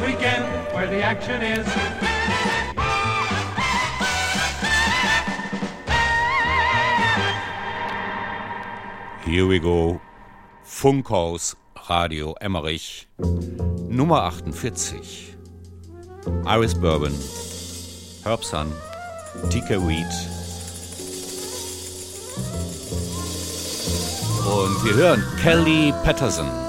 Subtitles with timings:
[0.00, 1.66] weekend where the action is.
[9.24, 10.00] Here we go.
[10.64, 11.54] Funkhaus
[11.88, 15.36] Radio Emmerich Nummer 48.
[16.46, 17.12] Iris Bourbon,
[18.24, 18.72] Herb Sun,
[19.50, 20.06] TK Weed.
[24.46, 26.59] Und wir hören Kelly Patterson.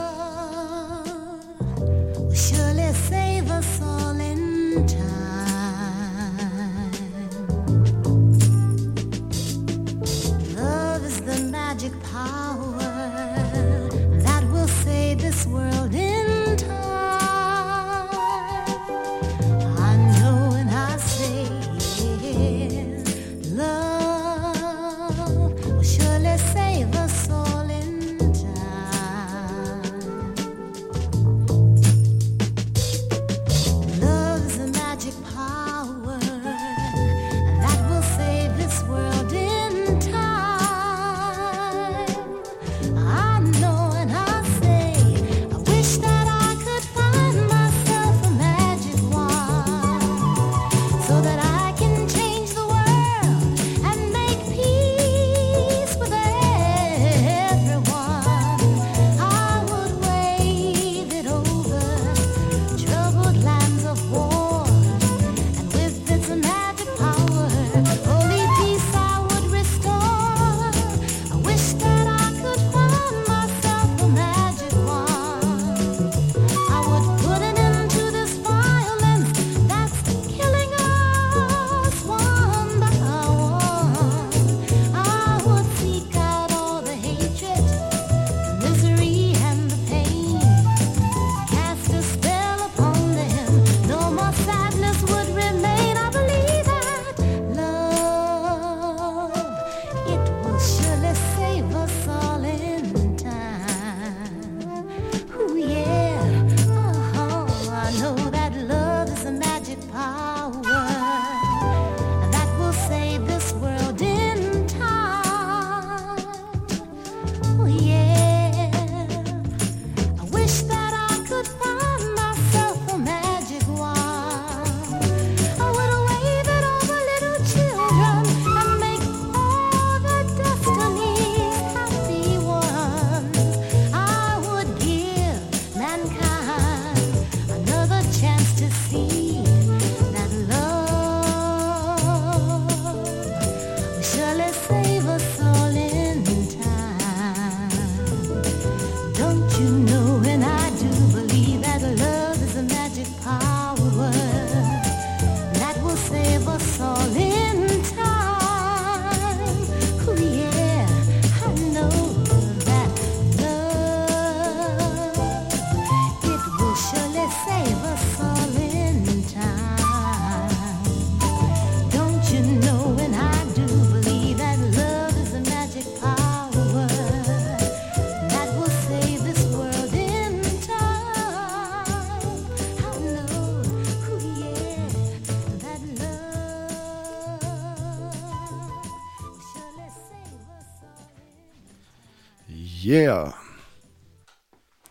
[192.92, 193.34] Yeah.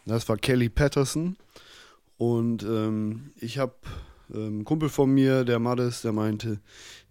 [0.06, 1.36] Das war Kelly Patterson.
[2.16, 3.74] Und ähm, ich habe
[4.32, 6.60] ähm, einen Kumpel von mir, der Maddes, der meinte,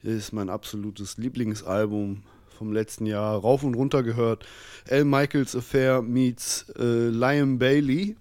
[0.01, 2.23] hier ist mein absolutes Lieblingsalbum
[2.57, 4.47] vom letzten Jahr rauf und runter gehört.
[4.85, 5.05] L.
[5.05, 8.17] Michaels Affair meets äh, Liam Bailey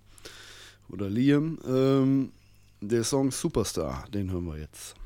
[0.90, 1.58] oder Liam.
[1.66, 2.32] Ähm,
[2.82, 4.97] der Song Superstar, den hören wir jetzt.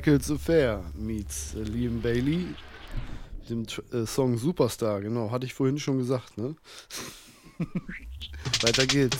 [0.00, 2.54] Michael's Affair meets äh, Liam Bailey,
[3.50, 6.56] dem äh, Song Superstar, genau, hatte ich vorhin schon gesagt, ne?
[8.62, 9.18] Weiter geht's.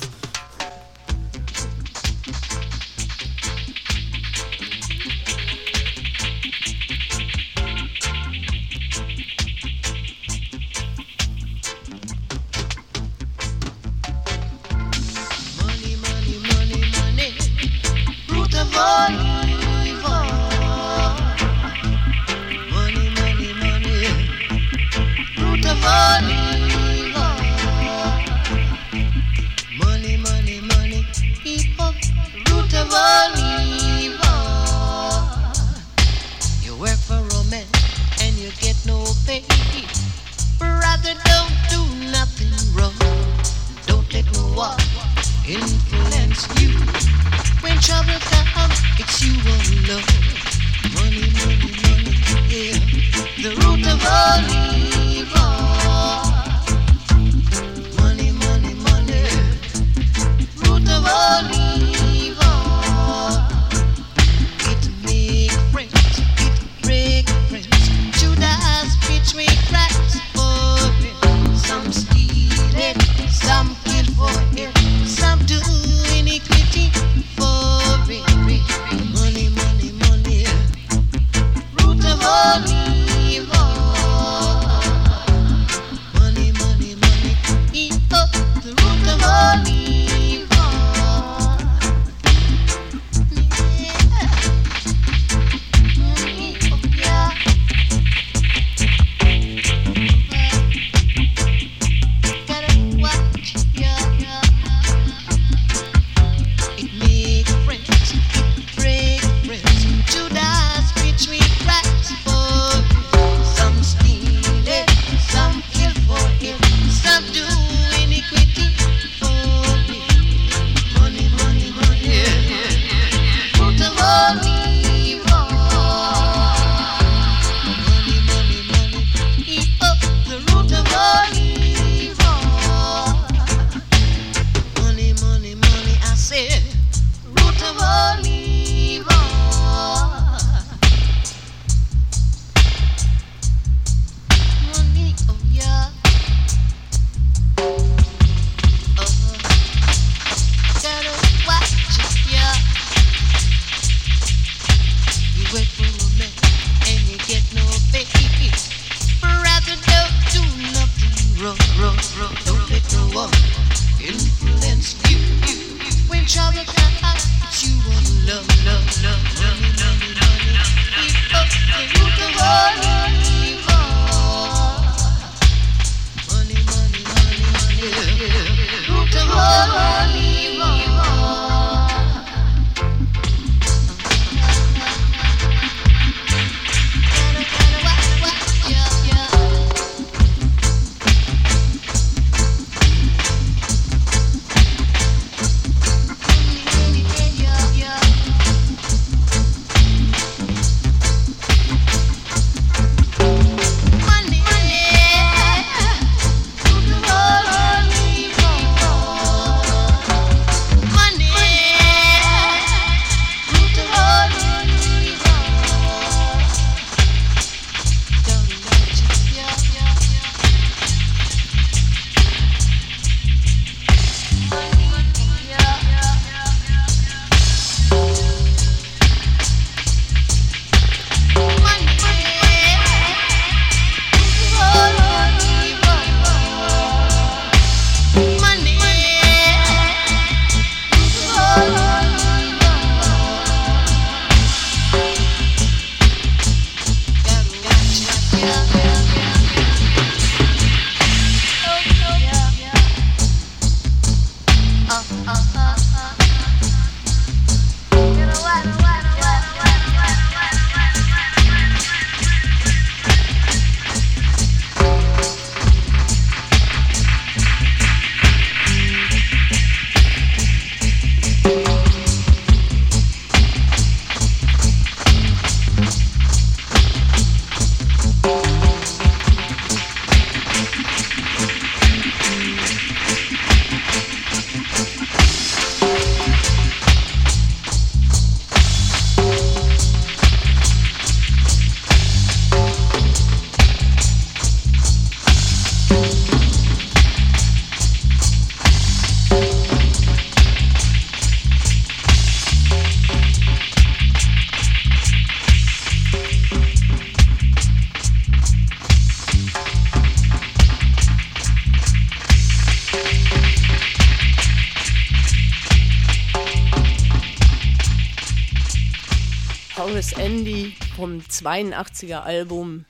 [321.41, 322.85] 82er Album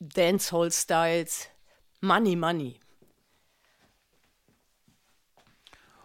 [0.00, 1.48] Dancehall Styles
[2.00, 2.80] Money Money.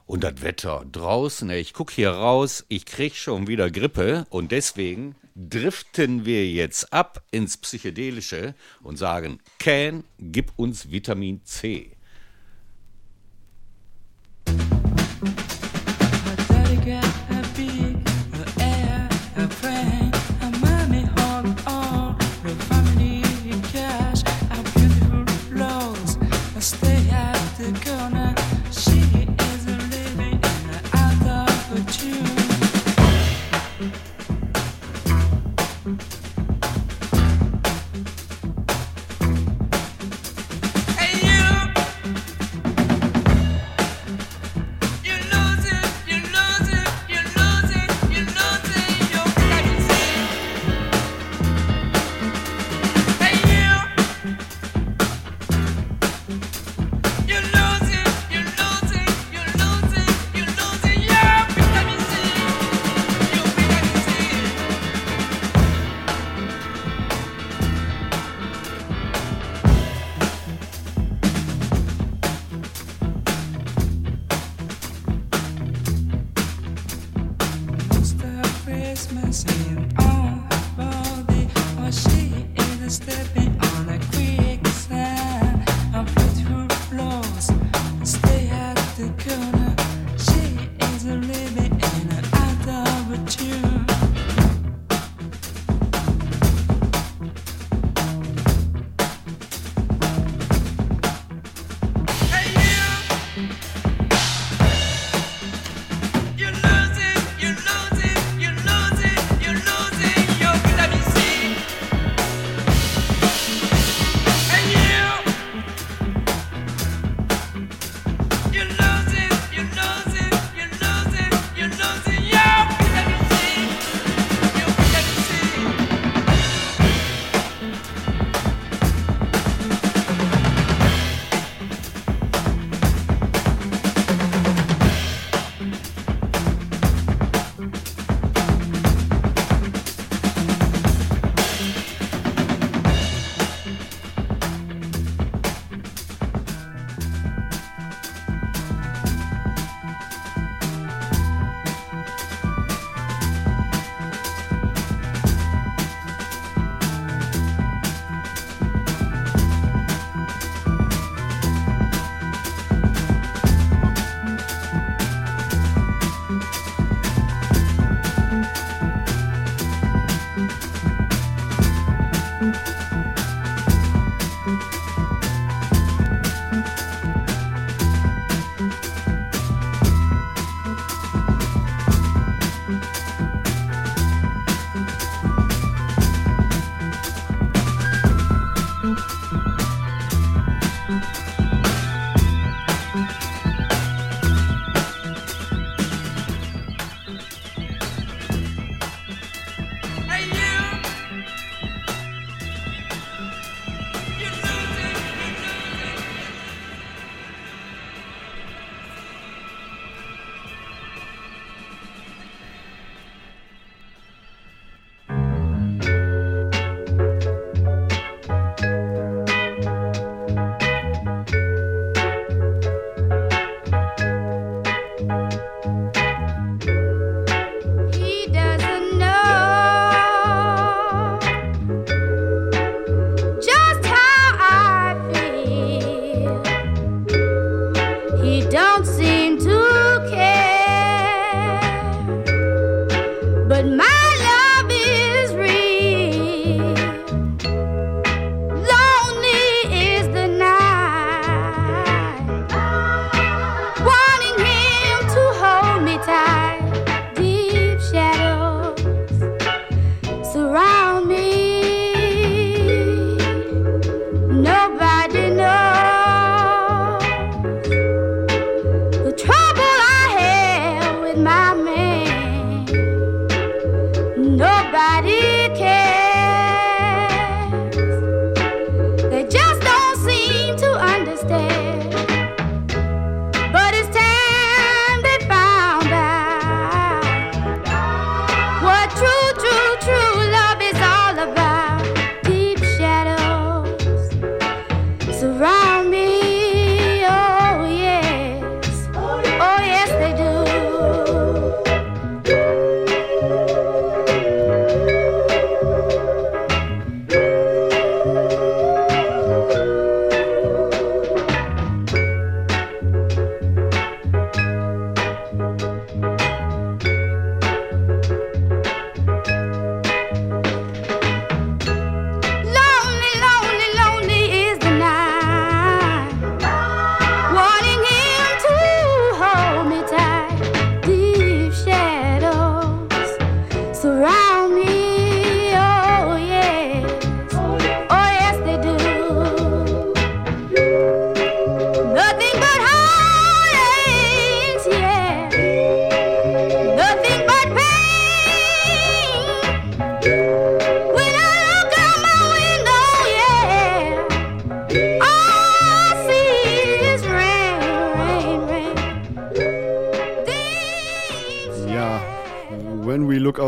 [0.05, 5.15] Und das Wetter draußen, ich gucke hier raus, ich krieg schon wieder Grippe und deswegen
[5.35, 11.96] driften wir jetzt ab ins Psychedelische und sagen, Can, gib uns Vitamin C.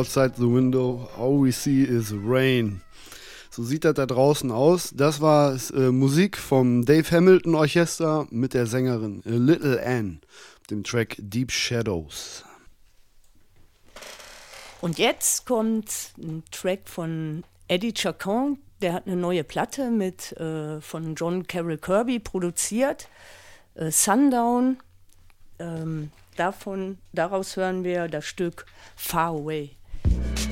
[0.09, 2.81] outside the window, all we see is rain.
[3.51, 4.91] So sieht das da draußen aus.
[4.95, 10.21] Das war äh, Musik vom Dave Hamilton Orchester mit der Sängerin äh, Little Ann,
[10.71, 12.43] dem Track Deep Shadows.
[14.81, 20.81] Und jetzt kommt ein Track von Eddie Chacon, der hat eine neue Platte mit äh,
[20.81, 23.09] von John Carroll Kirby produziert,
[23.75, 24.77] äh, Sundown.
[25.59, 29.75] Ähm, davon, daraus hören wir das Stück Far Away.
[30.03, 30.48] Thank you.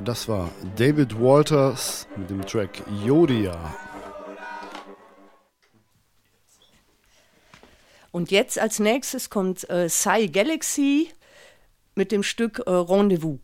[0.00, 3.74] Das war David Walters mit dem Track Yodia.
[8.10, 11.10] Und jetzt als nächstes kommt äh, Psy Galaxy
[11.94, 13.38] mit dem Stück äh, Rendezvous.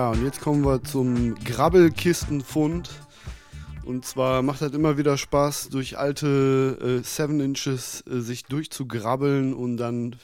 [0.00, 2.88] Ja, und jetzt kommen wir zum Grabbelkistenfund.
[3.84, 9.52] Und zwar macht das immer wieder Spaß, durch alte äh, 7 Inches äh, sich durchzugrabbeln
[9.52, 10.16] und dann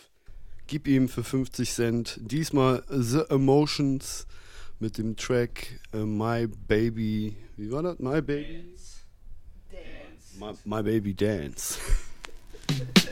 [0.67, 4.27] gib ihm für 50 Cent diesmal The Emotions
[4.81, 7.37] mit dem Track äh, My Baby.
[7.59, 7.99] Wie war das?
[7.99, 8.65] My Baby?
[9.71, 10.63] Dance.
[10.65, 11.79] My, my Baby Dance.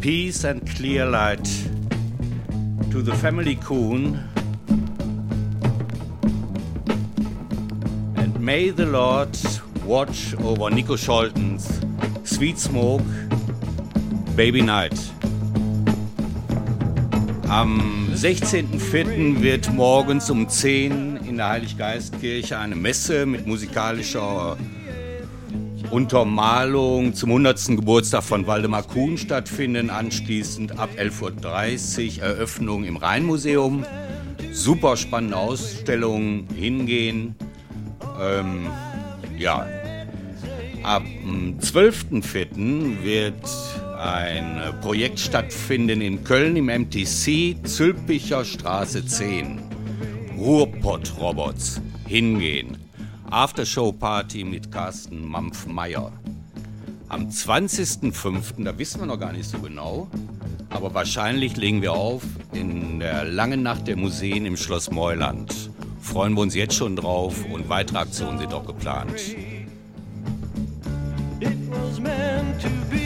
[0.00, 1.44] Peace and clear light
[2.90, 4.22] to the family coon.
[8.16, 9.36] And may the Lord
[9.84, 11.66] watch over Nico Scholtens
[12.26, 13.02] Sweet Smoke
[14.36, 14.98] Baby Night.
[17.48, 19.40] Am 16.04.
[19.40, 24.56] wird morgens um 10 in der Heiliggeistkirche eine Messe mit musikalischer
[25.90, 27.76] Untermalung zum 100.
[27.76, 29.90] Geburtstag von Waldemar Kuhn stattfinden.
[29.90, 33.84] Anschließend ab 11.30 Uhr Eröffnung im Rheinmuseum.
[34.52, 37.34] Super spannende Ausstellung, hingehen.
[38.20, 38.66] Ähm,
[39.38, 39.66] ja,
[40.86, 43.02] Ab dem 12.04.
[43.02, 43.34] wird
[43.98, 49.58] ein Projekt stattfinden in Köln im MTC, Zülpicher Straße 10.
[50.38, 51.80] Ruhrpott-Robots.
[52.06, 52.85] Hingehen.
[53.30, 56.12] Aftershow-Party mit Carsten Mampf-Meyer.
[57.08, 60.08] Am 20.05., da wissen wir noch gar nicht so genau,
[60.70, 62.22] aber wahrscheinlich legen wir auf
[62.52, 65.70] in der langen Nacht der Museen im Schloss Meuland.
[66.00, 69.18] Freuen wir uns jetzt schon drauf und weitere Aktionen sind auch geplant.
[71.40, 73.05] It was meant to be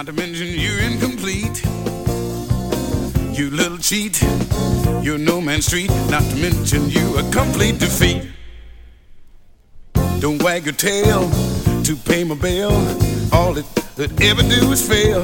[0.00, 1.62] not to mention you're incomplete.
[3.38, 4.22] You little cheat,
[5.02, 8.26] you're no man's street, not to mention you a complete defeat.
[10.18, 11.28] Don't wag your tail
[11.82, 12.72] to pay my bill,
[13.30, 13.66] all it,
[13.98, 15.20] it ever do is fail.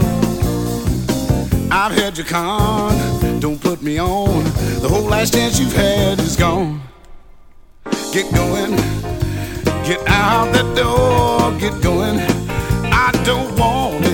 [1.73, 4.45] I've had your con, don't put me on,
[4.83, 6.83] the whole last chance you've had is gone.
[8.13, 8.77] Get going,
[9.87, 12.21] get out the door, get going.
[12.93, 14.06] I don't want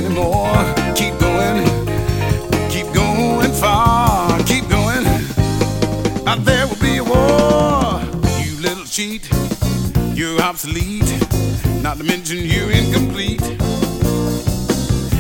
[9.03, 9.29] cheat,
[10.15, 11.11] you're obsolete.
[11.83, 13.43] Not to mention you're incomplete.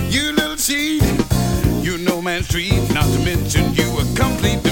[0.09, 1.03] You little cheat,
[1.83, 2.81] you're no man's street.
[2.95, 4.63] Not to mention you a complete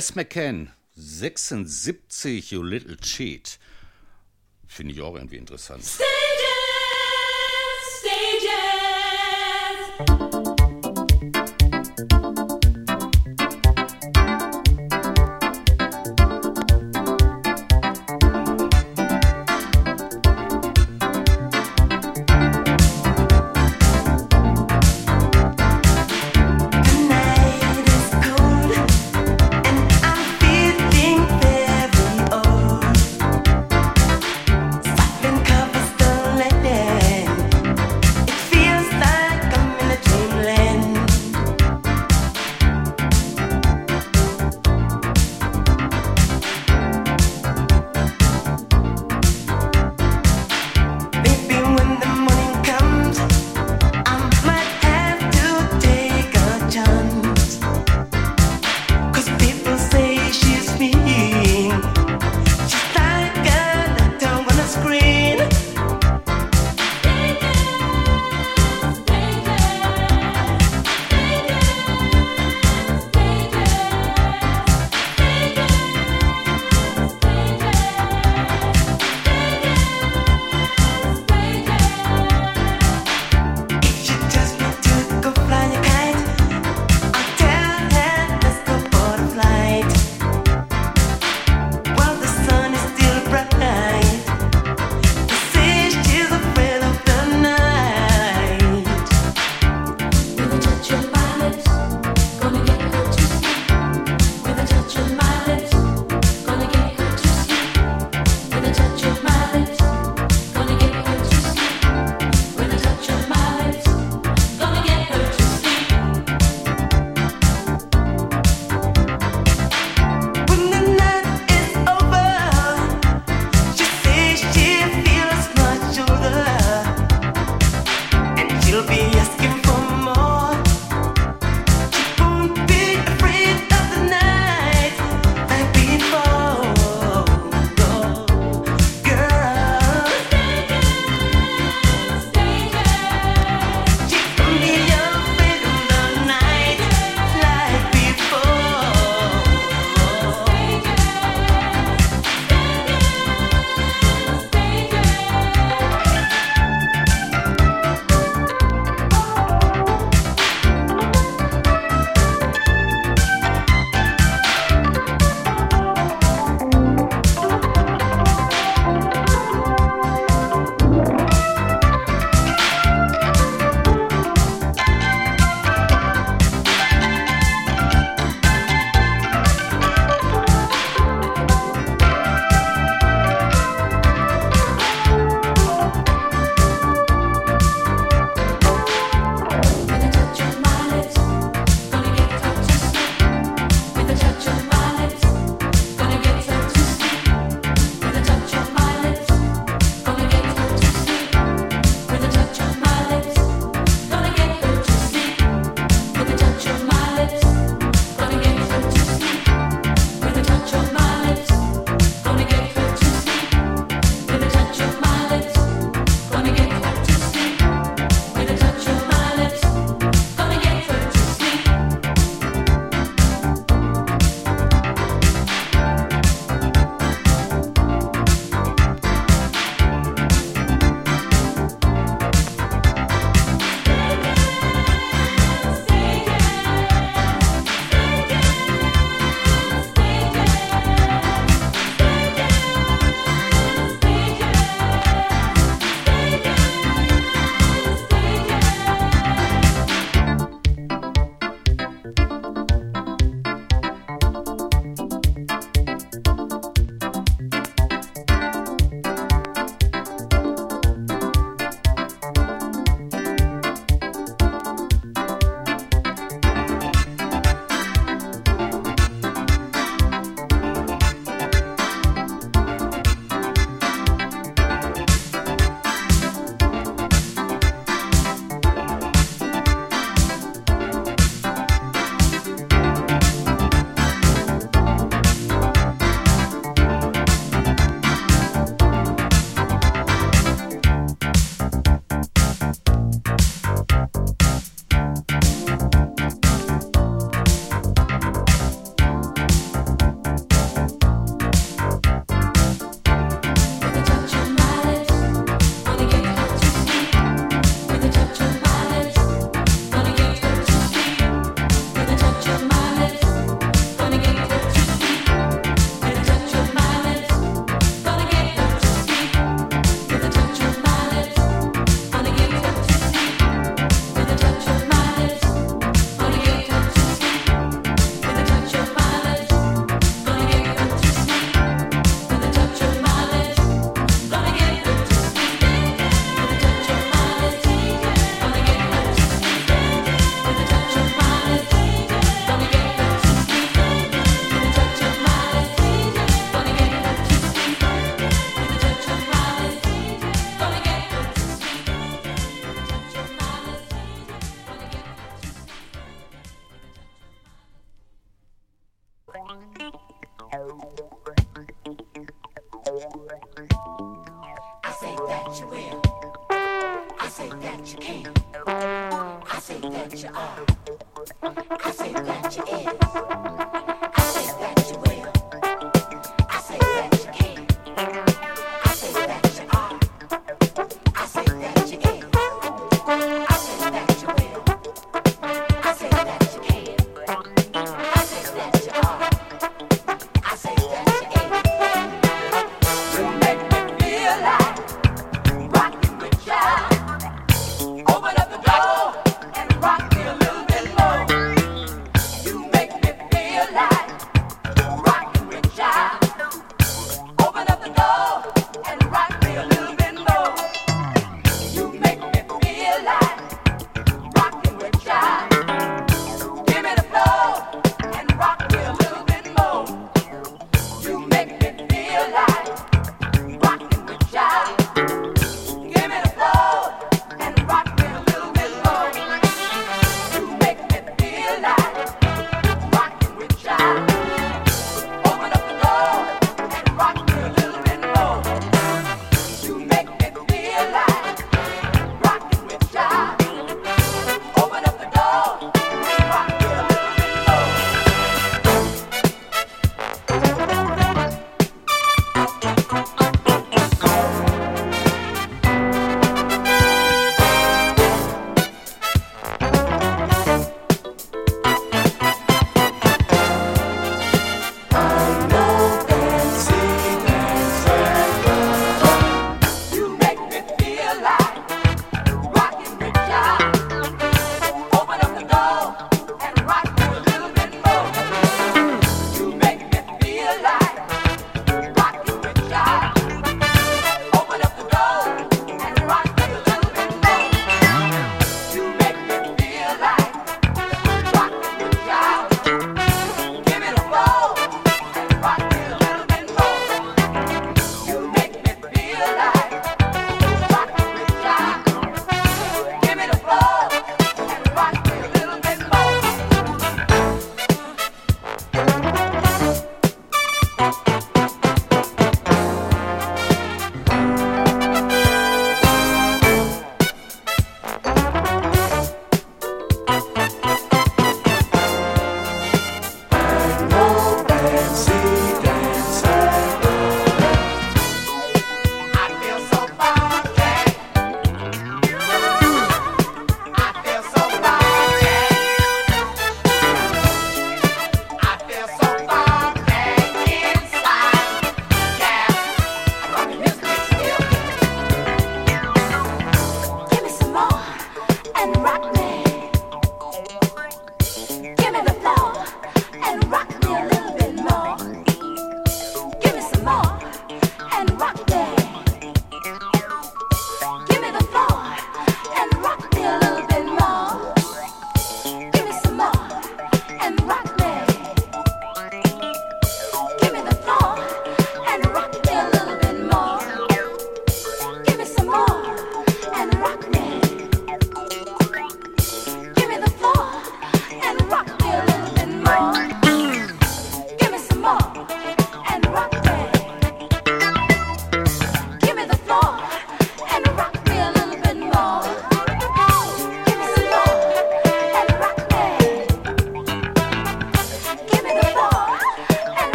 [0.00, 3.58] Les McCann, 76, You Little Cheat.
[4.66, 5.84] Finde ich auch irgendwie interessant.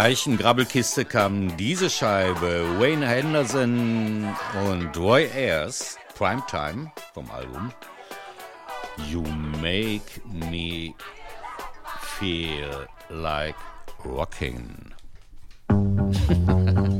[0.00, 4.32] Gleichen Grabbelkiste kam diese Scheibe Wayne Henderson
[4.70, 7.72] und Roy Ayers, Primetime vom Album
[9.10, 9.22] You
[9.60, 10.94] Make Me
[12.16, 13.56] Feel Like
[14.04, 14.94] Rocking.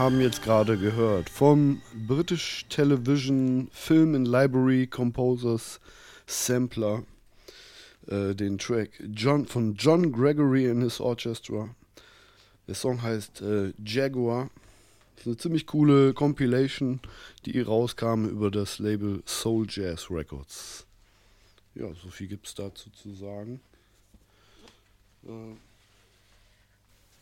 [0.00, 5.78] haben jetzt gerade gehört vom British Television Film and Library Composers
[6.26, 7.02] Sampler
[8.06, 11.68] äh, den Track John, von John Gregory and his Orchestra.
[12.66, 14.48] Der Song heißt äh, Jaguar.
[15.16, 17.00] Das ist eine ziemlich coole Compilation,
[17.44, 20.86] die rauskam über das Label Soul Jazz Records.
[21.74, 23.60] Ja, so viel gibt es dazu zu sagen.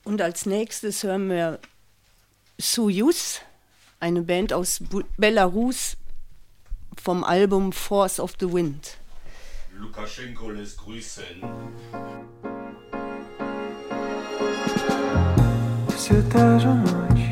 [0.04, 1.58] Und als nächstes hören wir
[2.57, 3.41] Soyuz,
[3.99, 5.97] eine Band aus Bu Belarus
[7.01, 8.97] vom Album Force of the Wind.
[9.77, 11.41] Lukaschenko lässt grüßen.
[15.95, 17.31] Все та же ночь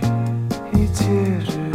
[0.74, 1.75] и те же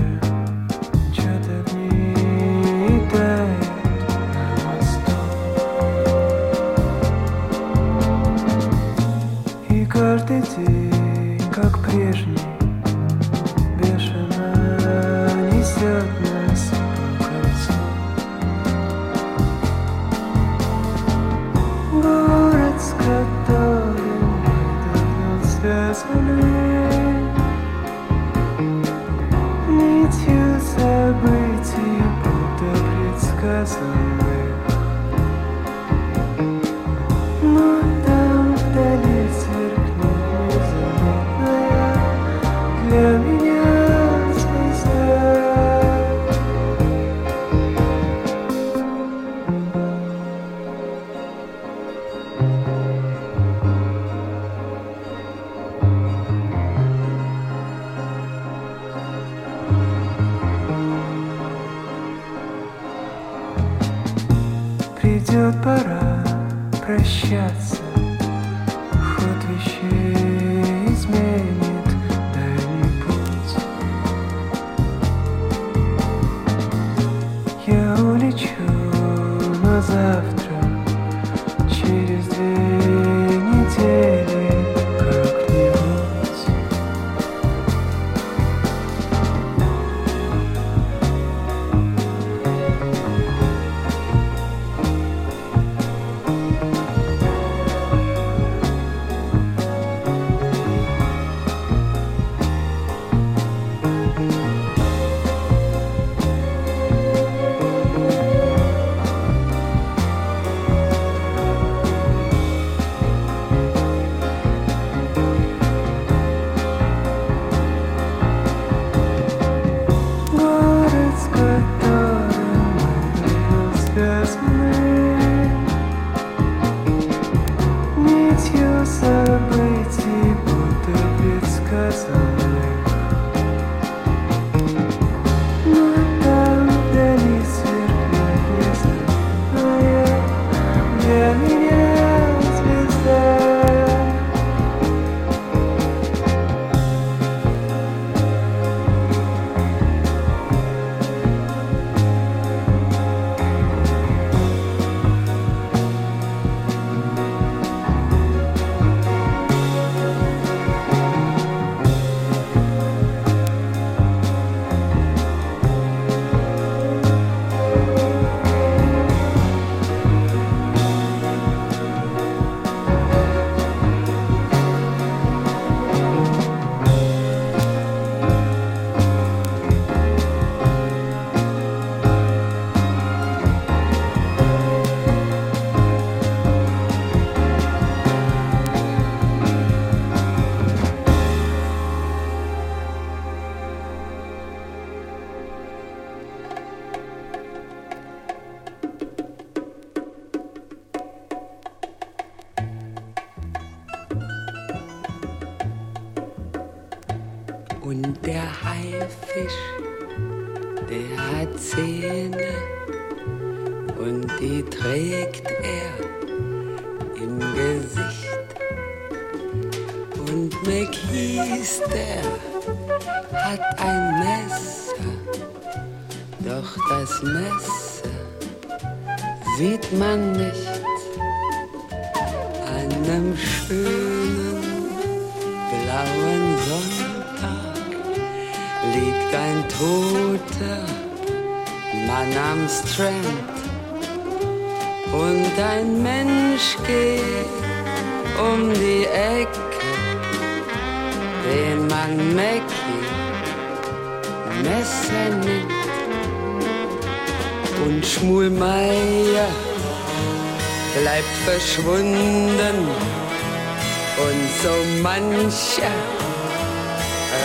[265.02, 265.96] mancher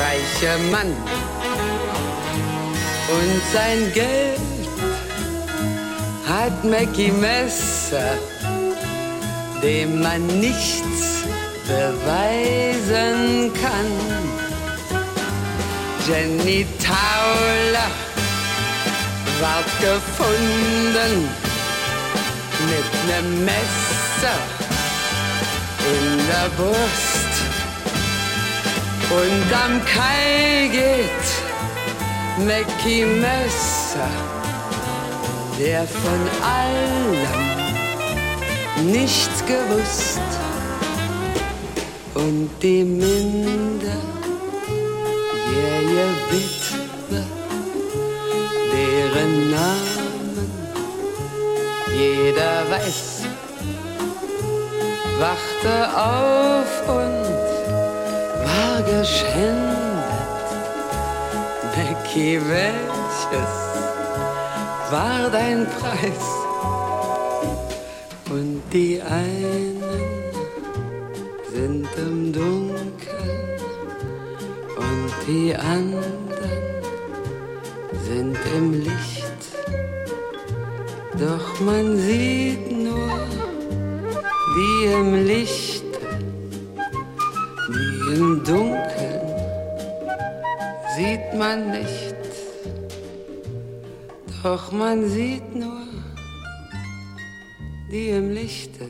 [0.01, 0.93] reicher Mann
[3.09, 4.41] und sein Geld
[6.29, 8.19] hat Mackie Messer,
[9.63, 11.23] dem man nichts
[11.67, 13.93] beweisen kann.
[16.07, 17.91] Jenny Tauler
[19.41, 21.29] ward gefunden
[22.67, 24.39] mit nem Messer
[25.95, 27.16] in der Brust.
[29.09, 31.27] Und am Kai geht
[32.45, 34.11] Mackie Messer,
[35.61, 37.17] der von allem
[38.91, 40.21] nichts gewusst.
[42.15, 43.97] Und die minderjährige
[46.31, 47.25] Witwe,
[48.73, 50.51] deren Namen
[51.95, 53.23] jeder weiß,
[55.21, 57.36] wachte auf war
[58.87, 60.47] geschändet.
[61.75, 63.55] Becky, welches
[64.91, 66.27] war dein Preis?
[68.31, 69.83] Und die einen
[71.53, 73.61] sind im Dunkeln
[74.77, 76.27] und die anderen
[78.07, 79.43] sind im Licht.
[81.19, 82.46] Doch man sieht
[91.37, 92.17] man nicht,
[94.43, 95.83] doch man sieht nur
[97.91, 98.89] die im Lichte,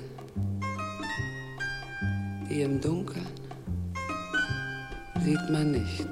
[2.49, 3.27] die im Dunkeln
[5.25, 6.07] sieht man nicht.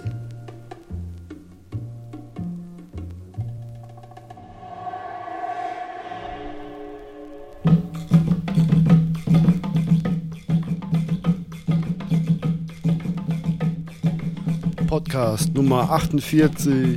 [15.34, 16.96] Podcast Nummer 48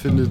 [0.00, 0.30] findet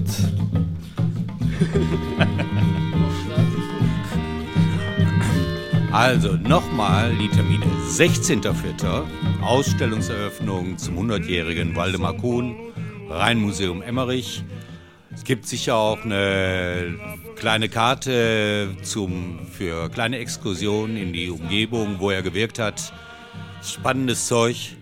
[5.92, 7.64] Also nochmal die Termine.
[7.92, 9.04] 16.04.
[9.40, 12.56] Ausstellungseröffnung zum 100-jährigen Waldemar Kuhn,
[13.08, 14.42] Rheinmuseum Emmerich.
[15.14, 16.96] Es gibt sicher auch eine
[17.36, 22.92] kleine Karte zum, für kleine Exkursionen in die Umgebung, wo er gewirkt hat.
[23.62, 24.76] Spannendes Zeug.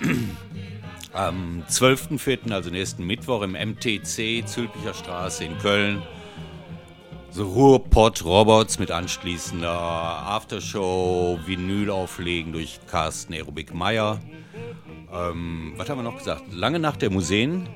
[1.12, 6.02] Am 12.04., also nächsten Mittwoch im MTC, Zülpicher Straße in Köln,
[7.30, 14.20] so Ruhrpott Robots mit anschließender Aftershow, Vinyl auflegen durch Carsten Aerobic Meyer.
[15.12, 16.44] Ähm, was haben wir noch gesagt?
[16.52, 17.68] Lange Nacht der Museen.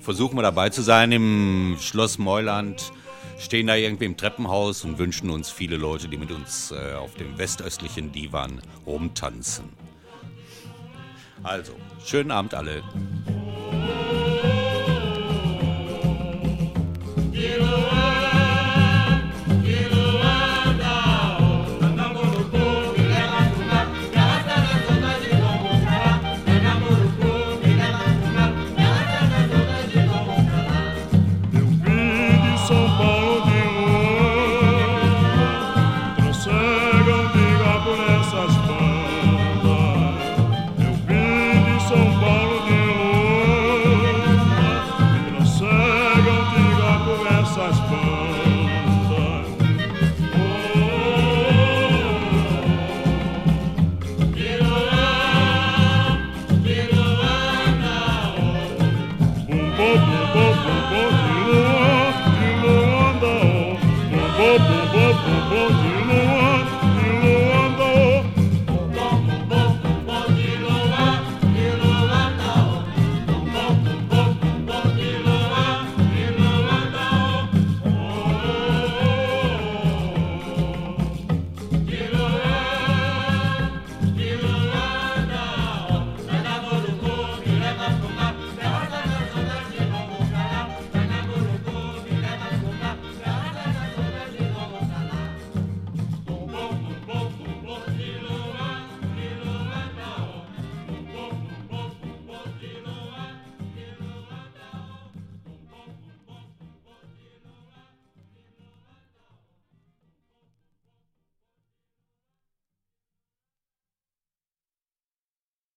[0.00, 2.92] Versuchen wir dabei zu sein im Schloss Meuland.
[3.38, 7.14] Stehen da irgendwie im Treppenhaus und wünschen uns viele Leute, die mit uns äh, auf
[7.14, 9.64] dem westöstlichen Divan rumtanzen.
[11.42, 11.72] Also,
[12.04, 12.82] schönen Abend alle.